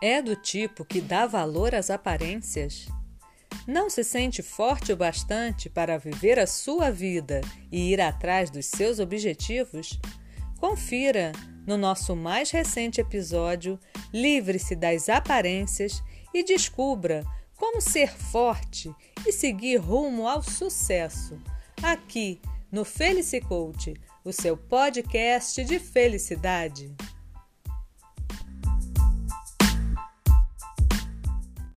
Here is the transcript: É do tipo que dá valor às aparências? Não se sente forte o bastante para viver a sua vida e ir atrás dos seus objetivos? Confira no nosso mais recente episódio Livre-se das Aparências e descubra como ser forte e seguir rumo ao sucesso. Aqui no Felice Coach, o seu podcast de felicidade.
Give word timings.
É 0.00 0.20
do 0.20 0.36
tipo 0.36 0.84
que 0.84 1.00
dá 1.00 1.26
valor 1.26 1.74
às 1.74 1.88
aparências? 1.88 2.86
Não 3.66 3.88
se 3.88 4.04
sente 4.04 4.42
forte 4.42 4.92
o 4.92 4.96
bastante 4.96 5.70
para 5.70 5.96
viver 5.96 6.38
a 6.38 6.46
sua 6.46 6.90
vida 6.90 7.40
e 7.72 7.92
ir 7.92 8.00
atrás 8.00 8.50
dos 8.50 8.66
seus 8.66 8.98
objetivos? 8.98 9.98
Confira 10.58 11.32
no 11.66 11.76
nosso 11.76 12.14
mais 12.14 12.50
recente 12.50 13.00
episódio 13.00 13.78
Livre-se 14.12 14.76
das 14.76 15.08
Aparências 15.08 16.02
e 16.32 16.44
descubra 16.44 17.24
como 17.56 17.80
ser 17.80 18.12
forte 18.12 18.92
e 19.26 19.32
seguir 19.32 19.76
rumo 19.76 20.28
ao 20.28 20.42
sucesso. 20.42 21.40
Aqui 21.82 22.40
no 22.70 22.84
Felice 22.84 23.40
Coach, 23.40 23.94
o 24.24 24.32
seu 24.32 24.56
podcast 24.56 25.64
de 25.64 25.78
felicidade. 25.78 26.94